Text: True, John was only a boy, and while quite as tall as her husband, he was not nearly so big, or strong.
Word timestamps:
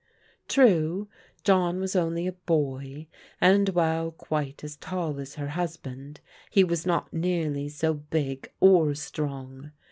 True, 0.47 1.09
John 1.43 1.79
was 1.79 1.95
only 1.95 2.25
a 2.25 2.31
boy, 2.33 3.05
and 3.39 3.69
while 3.69 4.09
quite 4.09 4.63
as 4.63 4.75
tall 4.75 5.19
as 5.19 5.35
her 5.35 5.49
husband, 5.49 6.21
he 6.49 6.63
was 6.63 6.87
not 6.87 7.13
nearly 7.13 7.69
so 7.69 7.93
big, 7.93 8.51
or 8.59 8.95
strong. 8.95 9.73